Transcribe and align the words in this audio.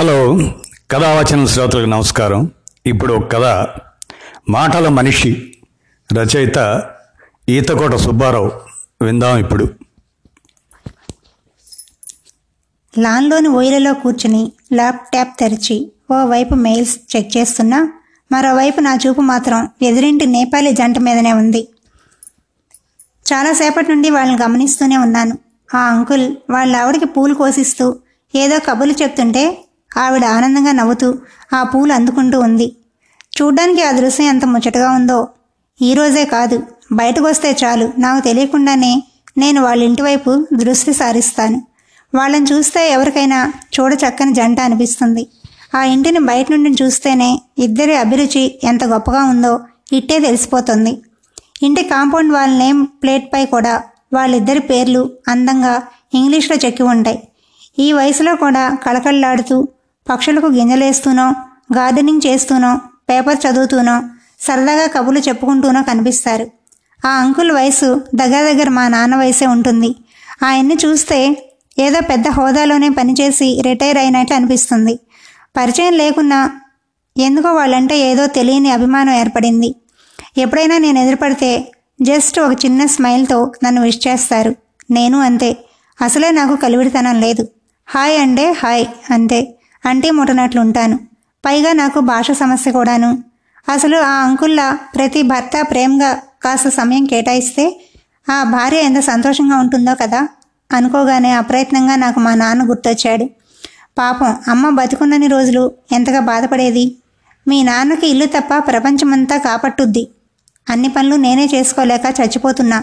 Hello. 0.00 0.36
కథావచన 0.90 1.46
శ్రోతలకు 1.46 1.86
నమస్కారం. 1.86 2.50
ఇప్పుడు 2.86 3.14
ఒక 3.14 3.32
కథ. 3.32 3.66
మాటల 4.48 4.88
మనిషి 4.88 5.54
రచయిత 6.12 6.82
ఈతకోట 7.48 7.94
సుబ్బారావు 7.94 8.52
విందాం 9.02 9.38
ఇప్పుడు. 9.38 9.68
లాన్లోని 12.98 13.48
ఓయిలలో 13.48 13.94
కూర్చుని 13.94 14.52
ల్యాప్టాప్ 14.72 15.38
తెరిచి 15.38 15.92
ఓవైపు 16.12 16.54
మెయిల్స్ 16.54 17.16
చెక్ 17.16 17.36
చేస్తున్నా 17.36 17.92
మరోవైపు 18.32 18.80
నా 18.80 18.98
చూపు 19.06 19.20
మాత్రం 19.20 19.68
ఎదురింటి 19.82 20.26
నేపాలీ 20.26 20.72
జంట 20.72 20.98
మీదనే 20.98 21.32
ఉంది. 21.32 21.68
చాలాసేపటి 23.32 23.90
నుండి 23.90 24.10
వాళ్ళని 24.10 24.42
గమనిస్తూనే 24.42 24.96
ఉన్నాను. 24.96 25.38
ఆ 25.74 25.78
అంకుల్ 25.78 26.36
వాళ్ళ 26.50 26.76
ఆవిడకి 26.76 27.04
పూలు 27.04 27.34
కోసిస్తూ 27.34 27.98
ఏదో 28.34 28.58
కబుర్లు 28.58 28.94
చెప్తుంటే 29.02 29.64
ఆవిడ 29.96 30.24
ఆనందంగా 30.24 30.72
నవ్వుతూ 30.72 31.18
ఆ 31.54 31.62
పూలు 31.62 31.92
అందుకుంటూ 31.92 32.40
ఉంది. 32.40 32.76
చూడ్డానికి 33.42 33.82
ఆ 33.82 33.90
దృశ్యం 33.90 34.26
ఎంత 34.26 34.44
ముచ్చటగా 34.44 34.90
ఉందో? 34.90 35.28
ఈరోజే 35.82 36.24
కాదు. 36.24 36.62
బయటకు 36.92 37.24
వస్తే 37.24 37.56
చాలు. 37.64 37.92
నాకు 37.98 38.24
తెలియకుండానే 38.24 39.02
నేను 39.38 39.62
వాళ్ళ 39.62 39.82
ఇంటివైపు 39.82 40.46
దృష్టి 40.52 40.92
సారిస్తాను. 40.92 41.62
వాళ్ళని 42.14 42.46
చూస్తే 42.52 42.90
ఎవరికైనా 42.90 43.52
చూడ 43.80 43.94
చక్కని 43.94 44.34
జంట 44.34 44.60
అనిపిస్తుంది. 44.60 45.26
ఆ 45.74 45.84
ఇంటిని 45.84 46.18
బయట 46.18 46.52
నుండి 46.52 46.82
చూస్తేనే 46.82 47.42
ఇద్దరి 47.58 47.96
అభిరుచి 47.96 48.60
ఎంత 48.64 48.84
గొప్పగా 48.84 49.22
ఉందో 49.24 49.60
ఇట్టే 49.92 50.18
తెలిసిపోతుంది. 50.18 51.02
ఇంటి 51.62 51.82
కాంపౌండ్ 51.82 52.32
వాళ్ళ 52.32 52.58
నేమ్ 52.58 52.86
ప్లేట్పై 52.86 53.46
కూడా 53.46 53.82
వాళ్ళిద్దరి 54.12 54.58
పేర్లు 54.58 55.10
అందంగా 55.28 55.82
ఇంగ్లీష్లో 56.14 56.56
చెక్కి 56.64 56.82
ఉంటాయి. 56.82 57.28
ఈ 57.78 57.92
వయసులో 57.92 58.36
కూడా 58.36 58.74
కళకళలాడుతూ 58.74 59.68
పక్షులకు 60.08 60.46
గింజలేస్తూనో 60.46 61.34
గార్డెనింగ్ 61.74 62.20
చేస్తూనో 62.26 62.76
పేపర్ 63.10 63.36
చదువుతూనో 63.46 64.02
సరదాగా 64.40 64.86
కబుర్లు 64.86 65.20
చెప్పుకుంటూనో 65.20 65.82
కనిపిస్తారు. 65.82 66.46
ఆ 67.06 67.10
అంకుల్ 67.10 67.52
వయసు 67.52 68.02
దగ్గర 68.14 68.44
దగ్గర 68.44 68.68
మా 68.68 68.88
నాన్న 68.88 69.16
వయసే 69.16 69.46
ఉంటుంది. 69.46 69.96
ఆయన్ని 70.42 70.76
చూస్తే 70.84 71.52
ఏదో 71.78 72.00
పెద్ద 72.00 72.28
హోదాలోనే 72.28 72.88
పనిచేసి 72.88 73.62
రిటైర్ 73.62 73.98
అయినట్టు 73.98 74.34
అనిపిస్తుంది. 74.34 74.98
పరిచయం 75.56 75.92
లేకున్నా 75.92 76.50
ఎందుకో 77.18 77.54
వాళ్ళంటే 77.54 77.98
ఏదో 77.98 78.26
తెలియని 78.26 78.70
అభిమానం 78.70 79.14
ఏర్పడింది. 79.14 79.74
ఎప్పుడైనా 80.38 80.78
నేను 80.78 80.98
ఎదురుపడితే 80.98 81.72
జస్ట్ 82.02 82.40
ఒక 82.40 82.64
చిన్న 82.64 82.86
స్మైల్తో 82.86 83.52
నన్ను 83.64 83.82
విష్ 83.82 84.08
చేస్తారు. 84.08 84.54
నేను 84.90 85.20
అంతే. 85.20 85.56
అసలే 86.02 86.30
నాకు 86.30 86.56
కలివిడితనం 86.56 87.20
లేదు. 87.20 87.48
హాయ్ 87.90 88.20
అంటే 88.20 88.52
హాయ్ 88.52 88.86
అంతే. 89.10 89.59
అంటే 89.84 90.10
ముట్టనట్లు 90.10 90.60
ఉంటాను 90.60 90.96
పైగా 91.46 91.72
నాకు 91.72 92.00
భాష 92.00 92.30
సమస్య 92.30 92.70
కూడాను. 92.72 93.24
అసలు 93.68 93.96
ఆ 93.96 94.24
అంకుల్లా 94.24 94.78
ప్రతి 94.94 95.22
భర్త 95.22 95.66
ప్రేమగా 95.70 96.14
కాస్త 96.42 96.68
సమయం 96.68 97.04
కేటాయిస్తే 97.04 97.80
ఆ 98.30 98.44
భార్య 98.44 98.78
ఎంత 98.78 99.00
సంతోషంగా 99.00 99.56
ఉంటుందో 99.56 99.94
కదా. 99.94 100.28
అనుకోగానే 100.72 101.30
అప్రయత్నంగా 101.32 101.96
నాకు 101.96 102.20
మా 102.20 102.34
నాన్న 102.34 102.70
గుర్తొచ్చాడు. 102.70 103.24
పాపం 103.98 104.36
అమ్మ 104.48 104.68
బతుకున్నన్ని 104.68 105.26
రోజులు 105.26 105.72
ఎంతగా 105.92 106.20
బాధపడేది. 106.20 106.96
మీ 107.48 107.62
నాన్నకి 107.62 108.06
ఇల్లు 108.06 108.26
తప్ప 108.26 108.58
ప్రపంచమంతా 108.58 109.36
కాపట్టుద్ది. 109.36 110.08
అన్ని 110.70 110.88
పనులు 110.88 111.16
నేనే 111.16 111.44
చేసుకోలేక 111.54 112.20
చచ్చిపోతున్నా. 112.20 112.82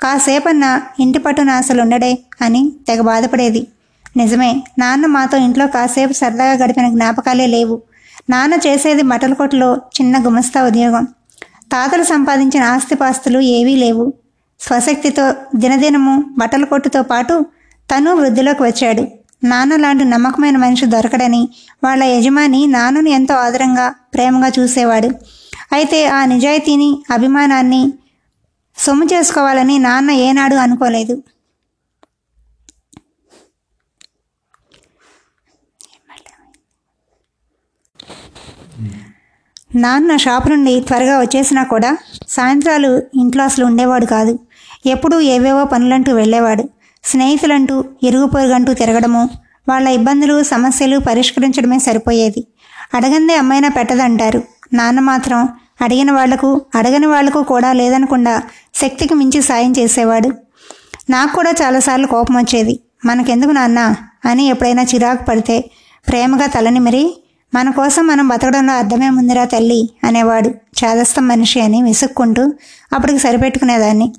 కాసేపన్నా 0.00 0.82
ఇంటి 1.00 1.18
పట్టున 1.18 1.50
అసలు 1.50 1.82
ఉండడే 1.82 2.18
అని 2.42 2.72
తెగ 2.88 3.00
బాధపడేది. 3.00 3.66
నిజమే 4.20 4.50
నాన్న 4.78 5.06
మాతో 5.06 5.36
ఇంట్లో 5.38 5.66
కాసేపు 5.66 6.12
సరదాగా 6.12 6.54
గడిపిన 6.64 6.86
జ్ఞాపకాలే 6.88 7.46
లేవు. 7.46 7.76
నాన్న 8.30 8.54
చేసేది 8.66 9.02
బట్టల 9.02 9.32
కొట్టులో 9.32 9.68
చిన్న 9.96 10.14
గుమస్తా 10.26 10.60
ఉద్యోగం. 10.66 11.04
తాతలు 11.72 12.02
సంపాదించిన 12.02 12.62
ఆస్తిపాస్తులు 12.64 13.40
ఏవీ 13.58 13.74
లేవు. 13.76 14.04
స్వశక్తితో 14.60 15.24
దినదినము 15.56 16.14
బట్టల 16.38 16.64
కొట్టుతో 16.64 17.02
పాటు 17.02 17.34
తను 17.88 18.10
వృద్ధిలోకి 18.14 18.62
వచ్చాడు. 18.62 19.02
నాన్న 19.44 19.76
లాంటి 19.76 20.04
నమ్మకమైన 20.04 20.56
మనిషి 20.56 20.86
దొరకడని 20.86 21.42
వాళ్ళ 21.84 22.02
యజమాని 22.04 22.60
నాన్నను 22.66 23.08
ఎంతో 23.08 23.34
ఆదరంగా 23.34 23.86
ప్రేమగా 24.14 24.48
చూసేవాడు. 24.58 25.10
అయితే 25.72 25.98
ఆ 26.08 26.20
నిజాయితీని 26.24 26.90
అభిమానాన్ని 27.10 27.82
సొమ్ము 28.78 29.06
చేసుకోవాలని 29.12 29.76
నాన్న 29.78 30.10
ఏనాడు 30.10 30.56
అనుకోలేదు. 30.64 31.14
నాన్న 39.74 40.16
షాపు 40.16 40.48
నుండి 40.48 40.80
త్వరగా 40.80 41.18
వచ్చేసినా 41.18 41.62
కూడా 41.62 41.96
సాయంత్రాలు 42.28 43.02
ఇంట్లో 43.14 43.44
అసలు 43.44 43.64
ఉండేవాడు 43.64 44.06
కాదు. 44.06 44.38
ఎప్పుడూ 44.86 45.20
ఏవేవో 45.20 45.64
పనులంటూ 45.64 46.14
వెళ్ళేవాడు. 46.14 46.68
స్నేహితులంటూ 47.04 47.84
ఇరుగు 48.02 48.26
పొరుగంటూ 48.26 48.72
తిరగడము 48.72 49.28
వాళ్ళ 49.68 49.88
ఇబ్బందులు 49.88 50.42
సమస్యలు 50.42 50.98
పరిష్కరించడమే 50.98 51.78
సరిపోయేది. 51.78 52.46
అడగందే 52.94 53.36
అమ్మైనా 53.36 53.68
పెట్టదంటారు. 53.68 54.42
నాన్న 54.72 55.00
మాత్రం 55.00 55.48
అడిగిన 55.82 56.10
వాళ్ళకు 56.10 56.60
అడగని 56.74 57.06
వాళ్ళకు 57.06 57.42
కూడా 57.42 57.72
లేదనకుండా 57.72 58.42
శక్తికి 58.74 59.14
మించి 59.14 59.42
సాయం 59.42 59.74
చేసేవాడు. 59.78 60.28
నాకు 61.10 61.34
కూడా 61.36 61.50
చాలాసార్లు 61.50 62.06
కోపం 62.06 62.36
వచ్చేది 62.36 62.80
మనకెందుకు 63.04 63.50
నాన్న? 63.50 63.94
అని 64.24 64.46
ఎప్పుడైనా 64.46 64.82
చిరాకు 64.82 65.24
పడితే 65.24 65.64
ప్రేమగా 66.08 66.46
తలని 66.46 66.78
మరి 66.78 67.16
మన 67.54 67.70
కోసం 67.70 68.06
మనం 68.06 68.28
బతకడంలో 68.28 68.72
అర్థమే 68.72 69.10
ముందిరా 69.10 69.44
తల్లి 69.44 69.90
అనేవాడు 70.04 70.48
చాదస్తం 70.48 71.28
మనిషి 71.28 71.60
అని 71.60 71.82
విసుక్కుంటూ 71.82 72.52
అప్పటికి 72.92 73.18
సరిపెట్టుకునేదాన్ని. 73.18 74.12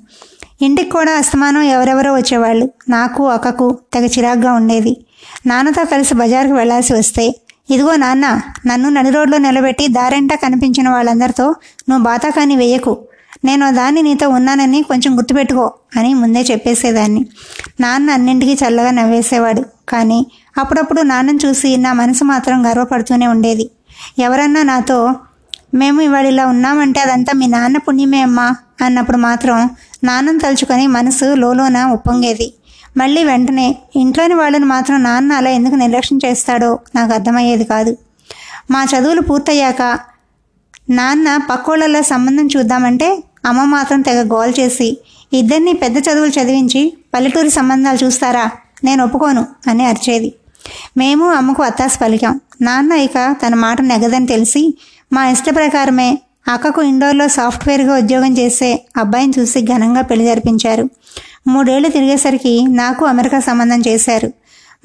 ఇంటికి 0.62 0.90
కూడా 0.90 1.12
అస్తమానం 1.12 1.62
ఎవరెవరో 1.62 2.14
వచ్చేవాళ్ళు. 2.14 2.70
నాకు 2.88 3.28
అక్కకు 3.28 3.78
తెగ 3.92 4.06
చిరాగ్గా 4.06 4.52
ఉండేది. 4.52 5.04
నాన్నతో 5.46 5.84
కలిసి 5.84 6.14
బజార్కు 6.14 6.52
వెళ్ళాల్సి 6.52 6.92
వస్తే 6.94 7.34
ఇదిగో 7.70 7.96
నాన్న 7.96 8.40
నన్ను 8.66 8.88
నడి 8.88 9.10
రోడ్లో 9.10 9.38
నిలబెట్టి 9.38 9.88
దారంటా 9.88 10.36
కనిపించిన 10.36 10.88
వాళ్ళందరితో 10.88 11.54
నువ్వు 11.88 12.04
బాతాకాని 12.04 12.56
వెయ్యకు 12.56 12.98
నేను 13.44 13.74
దాన్ని 13.74 14.02
నీతో 14.02 14.28
ఉన్నానని 14.28 14.82
కొంచెం 14.82 15.16
గుర్తుపెట్టుకో 15.16 15.72
అని 15.96 16.14
ముందే 16.14 16.40
చెప్పేసేదాన్ని. 16.40 17.26
నాన్న 17.80 18.10
అన్నింటికీ 18.10 18.52
చల్లగా 18.52 18.90
నవ్వేసేవాడు. 18.90 19.64
కానీ 19.92 20.20
అప్పుడప్పుడు 20.60 21.00
నాన్నను 21.10 21.40
చూసి 21.44 21.70
నా 21.84 21.90
మనసు 22.00 22.24
మాత్రం 22.24 22.58
గర్వపడుతూనే 22.66 23.26
ఉండేది. 23.34 23.66
ఎవరన్నా 24.18 24.62
నాతో 24.70 24.98
మేము 25.80 25.98
ఇవాళ 26.06 26.26
ఇలా 26.32 26.44
ఉన్నామంటే 26.52 27.00
అదంతా 27.00 27.32
మీ 27.40 27.46
నాన్న 27.46 27.78
పుణ్యమే 27.78 28.20
అమ్మా 28.28 28.46
అన్నప్పుడు 28.84 29.18
మాత్రం 29.28 29.56
నాన్నను 30.08 30.40
తలుచుకొని 30.44 30.86
మనసు 30.96 31.26
లోలోన 31.42 31.78
ఉప్పొంగేది. 31.96 32.48
మళ్ళీ 32.96 33.22
వెంటనే 33.24 33.66
ఇంట్లోని 33.96 34.34
వాళ్ళని 34.34 34.66
మాత్రం 34.74 34.96
నాన్న 35.08 35.32
అలా 35.32 35.50
ఎందుకు 35.58 35.76
నిర్లక్ష్యం 35.82 36.18
చేస్తాడో 36.24 36.70
నాకు 36.96 37.10
అర్థమయ్యేది 37.16 37.64
కాదు. 37.64 37.92
మా 38.70 38.80
చదువులు 38.92 39.22
పూర్తయ్యాక 39.28 39.82
నాన్న 40.98 41.28
పక్కోళ్ళలో 41.50 42.00
సంబంధం 42.12 42.46
చూద్దామంటే 42.46 43.08
అమ్మ 43.48 43.60
మాత్రం 43.74 44.00
తెగ 44.08 44.20
గోల్ 44.32 44.52
చేసి 44.60 44.88
ఇద్దరిని 45.32 45.72
పెద్ద 45.82 45.96
చదువులు 46.06 46.32
చదివించి 46.38 46.82
పల్లెటూరి 47.14 47.50
సంబంధాలు 47.50 47.98
చూస్తారా? 48.04 48.44
నేను 48.84 49.04
ఒప్పుకోను 49.04 49.42
అని 49.68 49.84
అరిచేది. 49.84 50.30
మేము 50.96 51.24
అమ్మకు 51.30 51.62
అత్తాసు 51.62 51.98
పలికాం. 51.98 52.40
నాన్న 52.62 52.92
ఇక 52.92 53.36
తన 53.42 53.54
మాట 53.54 53.80
నెగదని 53.82 54.26
తెలిసి 54.26 54.62
మా 55.12 55.22
ఇష్ట 55.30 55.48
ప్రకారమే 55.54 56.10
అక్కకు 56.48 56.82
ఇండోర్లో 56.82 57.28
సాఫ్ట్వేర్గా 57.28 57.96
ఉద్యోగం 57.96 58.32
చేసే 58.38 58.70
అబ్బాయిని 58.96 59.32
చూసి 59.38 59.60
ఘనంగా 59.62 60.02
పెళ్ళి 60.02 60.24
జరిపించారు. 60.24 60.84
మూడేళ్ళు 61.46 61.88
తిరిగేసరికి 61.88 62.54
నాకు 62.70 63.04
అమెరికా 63.04 63.38
సంబంధం 63.40 63.82
చేశారు. 63.88 64.28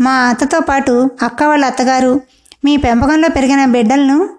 మా 0.01 0.13
అత్తతో 0.29 0.59
పాటు 0.59 1.09
అక్క 1.23 1.43
వాళ్ళ 1.43 1.65
అత్తగారు 1.65 2.21
మీ 2.65 2.77
పెంపకంలో 2.77 3.27
పెరిగిన 3.29 3.65
బిడ్డలను 3.65 4.29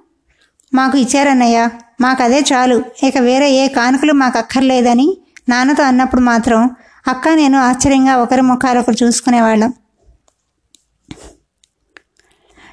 మాకు 0.75 0.97
ఇచ్చారన్నయ్య 0.99 1.59
మాకు 2.01 2.23
అదే 2.23 2.41
చాలు. 2.53 2.85
ఇక 3.03 3.19
వేరే 3.19 3.51
ఏ 3.51 3.69
కానుకలు 3.69 4.13
మాకు 4.13 4.39
అక్కర్లేదని 4.39 5.09
నాన్నతో 5.49 5.83
అన్నప్పుడు 5.83 6.21
మాత్రం 6.21 6.61
అక్క 7.09 7.29
నేను 7.29 7.59
ఆశ్చర్యంగా 7.59 8.17
ఒకరి 8.17 8.43
ముఖాలు 8.43 8.79
ఒకరు 8.79 9.05
చూసుకునేవాళ్ళం. 9.05 9.73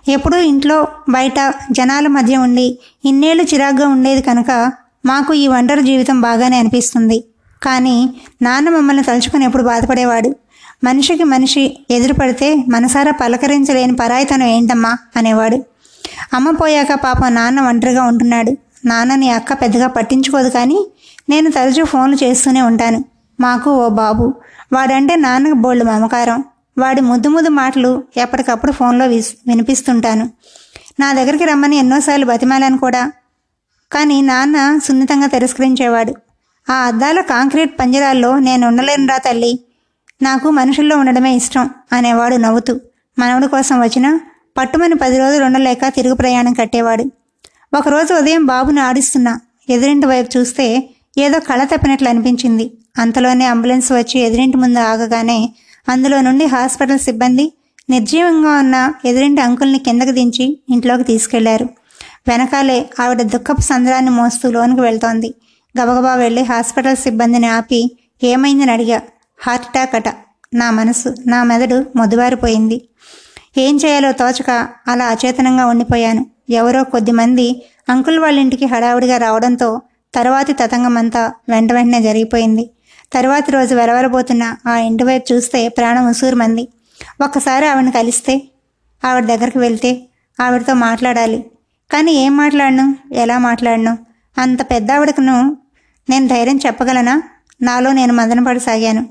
ఎప్పుడూ 0.08 0.38
ఇంట్లో 0.38 0.88
బయట 1.10 1.54
జనాల 1.72 2.08
మధ్య 2.08 2.38
ఉండి 2.38 2.80
ఇన్నేళ్ళు 3.06 3.44
చిరాగ్గా 3.44 3.88
ఉండేది 3.88 4.22
కనుక 4.22 4.72
మాకు 5.06 5.34
ఈ 5.34 5.48
ఒంటరి 5.48 5.84
జీవితం 5.84 6.22
బాగానే 6.22 6.58
అనిపిస్తుంది. 6.58 7.24
కానీ 7.64 8.10
నాన్న 8.42 8.70
మమ్మల్ని 8.70 9.04
తలుచుకుని 9.04 9.46
ఎప్పుడు 9.46 9.64
బాధపడేవాడు. 9.64 10.36
మనిషికి 10.84 11.24
మనిషి 11.24 11.80
ఎదురుపడితే 11.92 12.56
మనసారా 12.56 13.12
పలకరించలేని 13.12 13.96
పరాయితనం 13.96 14.48
ఏంటమ్మా? 14.48 14.98
అనేవాడు. 15.16 15.66
అమ్మ 16.34 16.50
పోయాక 16.52 16.94
పాపం 16.94 17.36
నాన్న 17.36 17.62
ఒంటరిగా 17.62 18.04
ఉంటున్నాడు. 18.04 18.58
నాన్నని 18.86 19.30
అక్క 19.30 19.54
పెద్దగా 19.54 19.88
పట్టించుకోదు 19.88 20.50
కానీ 20.50 20.88
నేను 21.30 21.52
తరచూ 21.52 21.84
ఫోన్లు 21.84 22.24
చేస్తూనే 22.24 22.62
ఉంటాను. 22.62 23.06
మాకు 23.40 23.86
ఓ 23.86 23.90
బాబు. 23.90 24.34
వాడంటే 24.74 25.16
నాన్నకు 25.16 25.54
బోళ్ళు 25.54 25.84
మమకారం. 25.84 26.44
వాడి 26.78 27.02
ముద్దు 27.02 27.30
ముద్దు 27.30 27.50
మాటలు 27.50 28.04
ఎప్పటికప్పుడు 28.18 28.72
ఫోన్లో 28.72 29.06
వి 29.06 29.26
వినిపిస్తుంటాను. 29.48 30.30
నా 31.00 31.14
దగ్గరికి 31.14 31.46
రమ్మని 31.46 31.78
ఎన్నోసార్లు 31.78 32.26
బతిమాలను 32.26 32.78
కూడా. 32.78 33.12
కానీ 33.92 34.22
నాన్న 34.22 34.80
సున్నితంగా 34.84 35.28
తిరస్కరించేవాడు. 35.28 36.16
ఆ 36.70 36.74
అద్దాల 36.74 37.22
కాంక్రీట్ 37.22 37.80
పంజరాల్లో 37.80 38.40
నేను 38.40 38.68
ఉండలేనురా 38.68 39.18
తల్లి. 39.18 39.60
నాకు 40.22 40.50
మనుషుల్లో 40.50 40.98
ఉండడమే 40.98 41.36
ఇష్టం 41.36 41.70
అనేవాడు 41.94 42.36
నవ్వుతూ. 42.36 42.80
మనవడి 43.20 43.48
కోసం 43.48 43.82
వచ్చిన 43.82 44.20
పట్టుమని 44.58 44.96
పది 44.96 45.18
రోజులు 45.18 45.46
ఉండలేక 45.46 45.88
తిరుగు 45.88 46.16
ప్రయాణం 46.16 46.54
కట్టేవాడు. 46.54 47.12
ఒకరోజు 47.78 48.14
ఉదయం 48.14 48.46
బాబుని 48.46 48.82
ఆడిస్తున్నా. 48.82 49.40
ఎదురింటి 49.70 50.06
వైపు 50.06 50.38
చూస్తే 50.38 50.90
ఏదో 51.18 51.40
కళ 51.40 51.64
తప్పినట్లు 51.64 52.10
అనిపించింది. 52.10 52.72
అంతలోనే 52.98 53.46
అంబులెన్స్ 53.46 53.92
వచ్చి 53.92 54.20
ఎదురింటి 54.20 54.58
ముందు 54.58 54.80
ఆగగానే 54.80 55.50
అందులో 55.90 56.22
నుండి 56.22 56.46
హాస్పిటల్ 56.46 57.00
సిబ్బంది 57.00 57.54
నిర్జీవంగా 57.90 58.52
ఉన్న 58.60 58.94
ఎదురింటి 59.06 59.42
అంకుల్ని 59.42 59.80
కిందకి 59.80 60.12
దించి 60.12 60.46
ఇంట్లోకి 60.70 61.04
తీసుకెళ్ళారు. 61.04 61.66
వెనకాలే 62.28 62.90
ఆవిడ 63.00 63.22
దుఃఖపు 63.22 63.62
సంద్రాన్ని 63.62 64.12
మోస్తూ 64.12 64.52
లోనికి 64.52 64.82
వెళ్తోంది. 64.82 65.34
గబగబా 65.76 66.16
వెళ్ళి 66.16 66.44
హాస్పిటల్ 66.44 66.96
సిబ్బందిని 66.96 67.48
ఆపి 67.48 67.82
ఏమైందని 68.24 68.72
అడిగా. 68.72 69.02
హార్ట్ 69.40 69.66
అటాక్ 69.68 69.96
అట. 69.96 70.10
నా 70.54 70.72
మనసు 70.72 71.16
నా 71.28 71.44
మెదడు 71.44 71.86
మొద్దుబారిపోయింది 71.96 72.82
ఏం 73.58 73.78
చేయాలో 73.78 74.12
తోచక 74.12 74.50
అలా 74.88 75.06
అచేతనంగా 75.06 75.66
ఉండిపోయాను. 75.66 76.26
ఎవరో 76.50 76.84
కొద్దిమంది 76.84 77.48
అంకుల్ 77.90 78.20
వాళ్ళ 78.20 78.40
ఇంటికి 78.40 78.66
హడావుడిగా 78.66 79.18
రావడంతో 79.18 79.82
తర్వాతి 80.14 80.54
తతంగమంతా 80.54 81.32
వెంట 81.50 81.74
వెంటనే 81.74 82.02
జరిగిపోయింది. 82.02 82.70
తర్వాత 83.14 83.50
రోజు 83.50 83.76
వెరవరబోతున్న 83.76 84.56
ఆ 84.68 84.78
ఇంటి 84.78 85.04
వైపు 85.04 85.34
చూస్తే 85.34 85.68
ప్రాణం 85.68 86.10
ఉసూరుమంది. 86.10 86.68
ఒక్కసారి 87.22 87.66
ఆవిడని 87.68 87.92
కలిస్తే 87.92 88.42
ఆవిడ 89.06 89.24
దగ్గరికి 89.26 89.58
వెళ్తే 89.58 90.08
ఆవిడతో 90.42 90.74
మాట్లాడాలి. 90.74 91.46
కానీ 91.92 92.12
ఏం 92.12 92.38
మాట్లాడను? 92.38 92.96
ఎలా 93.14 93.38
మాట్లాడను? 93.38 93.98
అంత 94.38 94.62
పెద్ద 94.72 94.92
ఆవిడకును 94.92 95.58
నేను 96.10 96.28
ధైర్యం 96.28 96.60
చెప్పగలనా? 96.66 97.24
నాలో 97.62 97.92
నేను 97.94 98.14
మదనపడసాగాను 98.14 99.10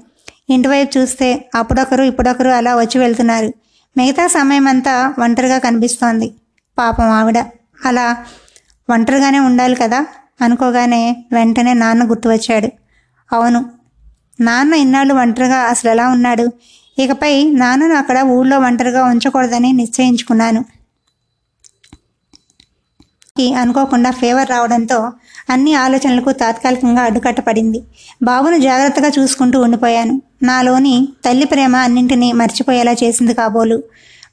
ఇంటివైపు 0.50 0.98
చూస్తే 0.98 1.48
అప్పుడొకరు 1.54 2.02
ఇప్పుడొకరు 2.02 2.48
అలా 2.48 2.76
వచ్చి 2.76 2.98
వెళ్తున్నారు. 2.98 3.54
మిగతా 3.96 4.26
సమయం 4.26 4.66
అంతా 4.68 5.14
ఒంటరిగా 5.18 5.58
కనిపిస్తోంది. 5.58 6.34
పాపం 6.78 7.08
ఆవిడ. 7.10 7.38
అలా 7.86 8.24
ఒంటరిగానే 8.90 9.38
ఉండాలి 9.38 9.74
కదా? 9.74 10.06
అనుకోగానే 10.42 11.24
వెంటనే 11.32 11.72
నాన్న 11.74 12.10
గుర్తు 12.10 12.28
వచ్చాడు 12.28 12.68
అవును 13.32 13.81
నాన్న 14.42 14.74
ఇన్నాళ్ళు 14.74 15.14
ఒంటరిగా 15.14 15.56
అసలు 15.56 15.90
ఎలా 15.90 16.08
ఉన్నాడు? 16.08 16.52
ఇకపై 16.98 17.50
నాన్నను 17.50 17.94
అక్కడ 17.94 18.20
ఊళ్ళో 18.20 18.58
ఒంటరిగా 18.58 19.04
ఉంచకూడదని 19.04 19.72
నిశ్చయించుకున్నాను. 19.72 20.64
అనుకోకుండా 23.56 24.10
ఫీవర్ 24.10 24.50
రావడంతో 24.50 25.12
అన్ని 25.50 25.74
ఆలోచనలకు 25.74 26.32
తాత్కాలికంగా 26.32 27.02
అడ్డుకట్టపడింది 27.02 27.82
బాబును 28.22 28.58
జాగ్రత్తగా 28.58 29.10
చూసుకుంటూ 29.18 29.60
ఉండిపోయాను. 29.60 30.22
నాలోని 30.42 31.08
తల్లి 31.24 31.46
ప్రేమ 31.46 31.76
అన్నింటినీ 31.76 32.32
మర్చిపోయేలా 32.32 32.92
చేసింది 32.92 33.34
కాబోలు. 33.34 33.82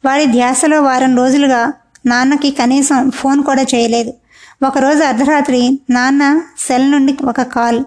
వాడి 0.06 0.26
ధ్యాసలో 0.26 0.82
వారం 0.82 1.18
రోజులుగా 1.18 1.74
నాన్నకి 2.06 2.52
కనీసం 2.52 3.12
ఫోన్ 3.12 3.44
కూడా 3.44 3.62
చేయలేదు. 3.62 4.14
ఒకరోజు 4.66 5.04
అర్ధరాత్రి 5.04 5.80
నాన్న 5.90 6.42
సెల్ 6.60 6.92
నుండి 6.92 7.18
ఒక 7.24 7.42
కాల్ 7.42 7.84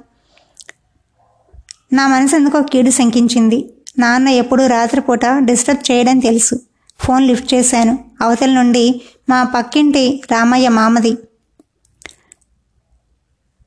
నా 1.93 2.07
మనసు 2.07 2.37
ఎందుకో 2.37 2.63
కీడు 2.63 2.91
శంకించింది. 2.91 3.75
నాన్న 3.99 4.29
ఎప్పుడూ 4.29 4.67
రాత్రిపూట 4.67 5.27
డిస్టర్బ్ 5.27 5.91
చేయడం 5.91 6.19
తెలుసు. 6.19 6.61
ఫోన్ 6.99 7.27
లిఫ్ట్ 7.27 7.55
చేశాను. 7.55 8.05
అవతల 8.21 8.51
నుండి 8.51 9.03
మా 9.29 9.45
పక్కింటి 9.45 10.23
రామయ్య 10.33 10.69
మామది. 10.69 11.17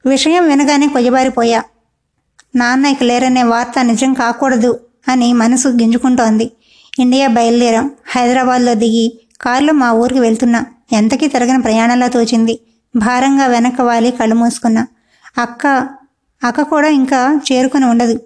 విషయం 0.06 0.48
వినగానే 0.48 0.88
కొయ్యబారిపోయా. 0.88 1.64
నాన్న 2.56 2.86
ఇక 2.86 3.04
లేరనే 3.04 3.44
వార్త 3.44 3.86
నిజం 3.86 4.14
కాకూడదు 4.14 4.80
అని 5.08 5.34
మనసు 5.34 5.68
గింజుకుంటోంది. 5.68 6.52
ఇండియా 7.00 7.28
బయలుదేరాం. 7.28 7.92
హైదరాబాద్లో 8.08 8.74
దిగి 8.74 9.28
కారులో 9.42 9.74
మా 9.74 9.92
ఊరికి 9.92 10.20
వెళ్తున్నా. 10.20 10.66
ఎంతకీ 10.92 11.28
తిరగని 11.28 11.62
ప్రయాణంలో 11.62 12.08
తోచింది. 12.08 12.60
భారంగా 12.96 13.46
వెనక 13.46 13.82
వాలి 13.82 14.12
కళ్ళు 14.12 14.36
మూసుకున్నా. 14.36 14.88
అక్క 15.38 15.90
అక్క 16.44 16.62
కూడా 16.62 16.88
ఇంకా 16.88 17.42
చేరుకుని 17.52 17.86
ఉండదు. 17.86 18.20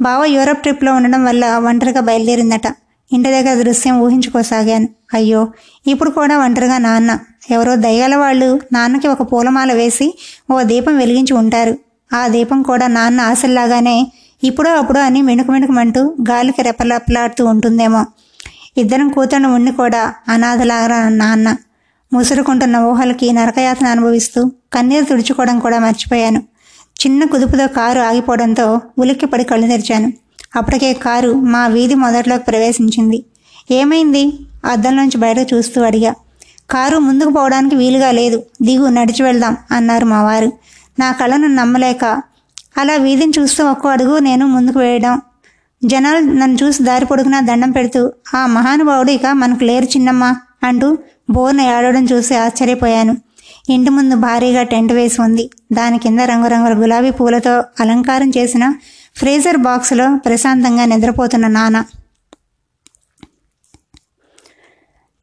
బావ 0.00 0.24
యూరప్ 0.24 0.62
ట్రిప్లో 0.62 0.94
ఉండడం 0.94 1.24
వల్ల 1.24 1.44
ఒంటరిగా 1.56 2.00
బయలుదేరిందట. 2.00 2.66
ఇంటి 3.12 3.30
దగ్గర 3.30 3.54
దృశ్యం 3.54 4.00
ఊహించుకోసాగాను. 4.00 4.88
అయ్యో 5.14 5.48
ఇప్పుడు 5.86 6.10
కూడా 6.10 6.38
ఒంటరిగా 6.38 6.78
నాన్న. 6.78 7.18
ఎవరో 7.50 7.76
దయ్యాల 7.76 8.14
వాళ్ళు 8.16 8.60
నాన్నకి 8.72 9.08
ఒక 9.08 9.32
పూలమాల 9.32 9.72
వేసి 9.72 10.14
ఓ 10.50 10.62
దీపం 10.62 10.98
వెలిగించి 10.98 11.32
ఉంటారు. 11.32 11.78
ఆ 12.14 12.28
దీపం 12.28 12.62
కూడా 12.62 12.86
నాన్న 12.86 13.20
ఆశల్లాగానే 13.20 14.12
ఇప్పుడో 14.42 14.70
అప్పుడో 14.74 15.00
అని 15.00 15.22
మిణుకు 15.22 15.52
మిణుకుమంటూ 15.52 16.16
గాలికి 16.30 16.62
రెపరెపలాడుతూ 16.62 17.46
ఉంటుందేమో. 17.46 18.06
ఇద్దరం 18.76 19.08
కూతురు 19.08 19.46
ఉండి 19.46 19.72
కూడా 19.72 20.14
అనాథలాగా 20.28 21.08
నాన్న. 21.08 21.56
ముసురుకుంటున్న 22.12 22.76
ఊహలకి 22.76 23.32
నరకయాతన 23.32 23.86
అనుభవిస్తూ 23.86 24.50
కన్నీరు 24.72 25.04
తుడుచుకోవడం 25.04 25.58
కూడా 25.58 25.78
మర్చిపోయాను. 25.78 26.51
చిన్న 27.02 27.24
కుదుపుతో 27.24 27.66
కారు 27.66 28.00
ఆగిపోవడంతో 28.00 28.80
ఉలిక్కిపడి 28.98 29.44
కళ్ళు 29.44 29.66
తెరిచాను. 29.66 30.12
అప్పటికే 30.56 30.92
కారు 30.92 31.32
మా 31.32 31.66
వీధి 31.66 31.94
మొదట్లోకి 31.94 32.44
ప్రవేశించింది. 32.44 33.24
ఏమైంది? 33.70 34.32
అద్దంలోంచి 34.64 35.18
బయటకు 35.18 35.56
చూస్తూ 35.56 35.82
అడిగా. 35.82 36.14
కారు 36.70 36.98
ముందుకు 36.98 37.30
పోవడానికి 37.30 37.76
వీలుగా 37.76 38.10
లేదు. 38.10 38.42
దిగు 38.62 38.86
నడిచి 38.88 39.22
వెళ్దాం 39.22 39.56
అన్నారు 39.70 40.04
మా 40.04 40.22
వారు. 40.22 40.52
నా 40.98 41.12
కళను 41.12 41.46
నమ్మలేక 41.46 42.04
అలా 42.78 42.94
వీధిని 42.94 43.32
చూస్తూ 43.38 43.70
ఒక్కో 43.70 43.88
అడుగు 43.88 44.18
నేను 44.18 44.46
ముందుకు 44.46 44.78
వేయడం. 44.78 45.20
జనాలు 45.84 46.18
నన్ను 46.18 46.58
చూసి 46.62 46.82
దారి 46.82 47.04
పొడుగునా 47.04 47.40
దండం 47.40 47.70
పెడుతూ 47.70 48.12
ఆ 48.34 48.46
మహానుభావుడు 48.46 49.10
ఇక 49.10 49.26
మనకు 49.26 49.64
లేరు 49.64 49.84
చిన్నమ్మ 49.84 50.36
అంటూ 50.62 50.98
బోర్న 51.30 51.60
ఏడవడం 51.60 52.04
చూసి 52.04 52.34
ఆశ్చర్యపోయాను. 52.34 53.16
ఇంటి 53.68 53.90
ముందు 53.90 54.14
భారీగా 54.14 54.62
టెంట్ 54.62 54.92
వేసి 54.92 55.22
ఉంది. 55.22 55.50
దాని 55.72 55.98
కింద 55.98 56.20
రంగురంగుల 56.20 56.82
గులాబీ 56.82 57.10
పూలతో 57.10 57.64
అలంకారం 57.80 58.32
చేసిన 58.38 58.74
ఫ్రీజర్ 59.16 59.56
బాక్స్లో 59.56 60.16
ప్రశాంతంగా 60.16 60.84
నిద్రపోతున్న 60.84 61.46
నాన్న 61.46 61.84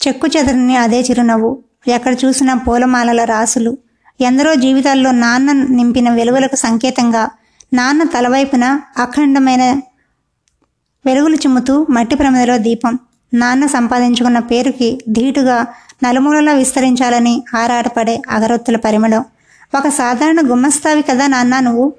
చెక్కు 0.07 0.27
చెదరని 0.27 0.77
అదే 0.77 1.01
చిరునవ్వు. 1.01 1.63
ఎక్కడ 1.87 2.15
చూసినా 2.25 2.53
పూలమాలల 2.53 3.23
రాసులు. 3.23 3.77
ఎందరో 4.21 4.55
జీవితాల్లో 4.55 5.11
నాన్న 5.11 5.51
నింపిన 5.51 6.09
వెలుగులకు 6.09 6.55
సంకేతంగా 6.55 7.29
నాన్న 7.73 8.03
తలవైపున 8.03 8.81
అఖండమైన 8.97 9.81
వెలుగులు 11.05 11.35
చిమ్ముతూ 11.35 11.87
మట్టి 11.89 12.15
ప్రమిదలో 12.15 12.57
దీపం. 12.57 12.99
నాన్న 13.33 13.65
సంపాదించుకున్న 13.65 14.39
పేరుకి 14.39 15.01
ధీటుగా 15.09 15.67
నలుమూలలా 16.03 16.53
విస్తరించాలని 16.53 17.43
ఆరాటపడే 17.55 18.21
అగరొత్తుల 18.29 18.75
పరిమళం. 18.75 19.25
ఒక 19.77 19.87
సాధారణ 19.87 20.37
గుమ్మస్తావి 20.41 21.01
కదా 21.01 21.27
నాన్న 21.27 21.59
నువ్వు? 21.59 21.93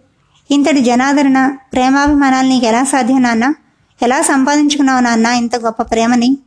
ఇంతటి 0.50 0.80
జనాదరణ 0.80 1.56
ప్రేమాభిమానాలు 1.72 2.48
నీకు 2.48 2.66
ఎలా 2.66 2.84
సాధ్యం 2.84 3.22
నాన్న? 3.22 3.54
ఎలా 4.02 4.22
సంపాదించుకున్నావు 4.22 5.00
నాన్న 5.00 5.26
ఇంత 5.26 5.56
గొప్ప 5.56 5.82
ప్రేమని? 5.82 6.38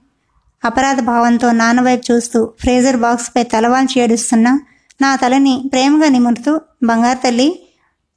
అపరాధ 0.66 1.00
భావంతో 1.00 1.52
నాన్న 1.52 1.82
వైపు 1.82 2.14
చూస్తూ 2.14 2.54
ఫ్రేజర్ 2.60 2.98
బాక్స్పై 2.98 3.44
తలవాల్చి 3.44 4.02
ఏడుస్తున్న 4.02 4.60
నా 5.02 5.16
తలని 5.16 5.70
ప్రేమగా 5.72 6.10
నిమురుతూ 6.10 6.62
బంగారు 6.84 7.18
తల్లి 7.18 7.60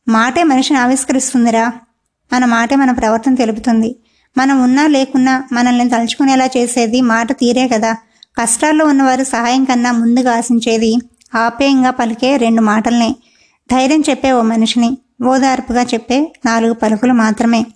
మాటే 0.09 0.43
మనిషిని 0.43 0.79
ఆవిష్కరిస్తుందిరా. 0.79 1.73
మన 2.33 2.45
మాటే 2.45 2.77
మన 2.77 2.91
ప్రవర్తన 2.91 3.35
తెలుపుతుంది. 3.35 3.97
మనం 4.39 4.63
ఉన్నా 4.63 4.87
లేకున్నా 4.87 5.45
మనల్ని 5.53 5.89
తలుచుకునేలా 5.89 6.47
చేసేది 6.47 7.01
మాట 7.01 7.33
తీరే 7.33 7.69
కదా. 7.69 7.97
కష్టాల్లో 8.41 8.85
ఉన్నవారు 8.87 9.25
సహాయం 9.25 9.65
కన్నా 9.65 9.93
ముందుగా 9.93 10.37
ఆశించేది 10.37 10.91
ఆప్యాయంగా 11.35 11.91
పలికే 11.91 12.37
రెండు 12.37 12.63
మాటల్ని. 12.63 13.17
ధైర్యం 13.73 14.03
చెప్పే 14.11 14.33
ఓ 14.33 14.41
మనిషిని 14.43 14.99
ఓదార్పుగా 15.27 15.83
చెప్పే 15.83 16.33
నాలుగు 16.47 16.73
పలుకులు 16.73 17.13
మాత్రమే. 17.13 17.67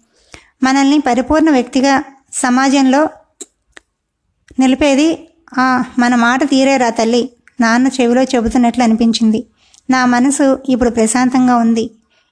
మనల్ని 0.62 0.98
పరిపూర్ణ 0.98 1.50
వ్యక్తిగా 1.50 1.94
సమాజంలో 2.32 3.08
నిలిపేది 4.60 5.08
ఆ 5.58 5.84
మన 5.98 6.14
మాట 6.14 6.44
తీరేరా 6.44 6.90
తల్లి 6.90 7.30
నాన్న 7.60 7.88
చెవిలో 7.88 8.22
చెబుతున్నట్లు 8.22 8.82
అనిపించింది. 8.82 9.40
నా 9.90 10.04
మనసు 10.04 10.46
ఇప్పుడు 10.68 10.90
ప్రశాంతంగా 10.90 11.56
ఉంది. 11.56 11.90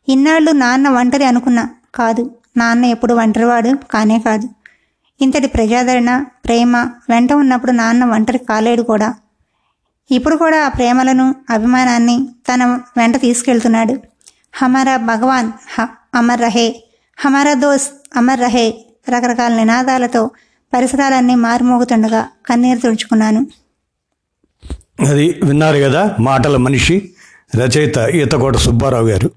ఇన్నాళ్ళు 0.09 0.51
నాన్న 0.53 0.89
ఒంటరి 0.89 1.25
అనుకున్నా 1.25 1.65
కాదు 1.95 2.23
నాన్న 2.57 2.85
ఎప్పుడు 2.85 3.15
ఒంటరివాడు 3.15 3.71
కానే 3.91 4.19
కాదు. 4.19 4.49
ఇంతటి 5.21 5.47
ప్రజాదరణ 5.47 6.25
ప్రేమ 6.49 6.77
వెంట 7.11 7.33
ఉన్నప్పుడు 7.33 7.73
నాన్న 7.73 8.05
ఒంటరి 8.05 8.39
కాలేడు 8.39 8.83
కూడా. 8.83 9.09
ఇప్పుడు 10.11 10.37
కూడా 10.37 10.65
ఆ 10.65 10.69
ప్రేమలను 10.69 11.35
అభిమానాన్ని 11.51 12.29
తన 12.49 12.65
వెంట 12.97 13.21
తీసుకెళ్తున్నాడు. 13.21 13.95
హమారా 14.53 14.97
భగవాన్ 14.97 15.53
హ 15.75 15.87
అమర్ 16.15 16.41
రహే. 16.41 16.69
హమారా 17.19 17.55
దోస్త్ 17.55 17.95
అమర్ 18.17 18.41
రహే. 18.41 18.67
రకరకాల 19.11 19.57
నినాదాలతో 19.57 20.23
పరిసరాలన్నీ 20.73 21.35
మారుమోగుతుండగా 21.35 22.29
కన్నీరు 22.47 22.79
తుడుచుకున్నాను 22.79 23.41
అది 25.09 25.41
విన్నారు 25.45 25.79
కదా 25.79 26.17
మాటల 26.21 26.57
మనిషి 26.57 26.97
రచయిత 27.57 27.99
ఈతకోట 28.15 28.57
సుబ్బారావు 28.57 29.09
గారు. 29.09 29.29